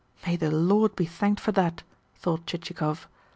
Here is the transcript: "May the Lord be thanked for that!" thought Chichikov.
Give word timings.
"May 0.25 0.35
the 0.35 0.49
Lord 0.49 0.95
be 0.95 1.05
thanked 1.05 1.39
for 1.39 1.51
that!" 1.51 1.83
thought 2.15 2.47
Chichikov. 2.47 3.07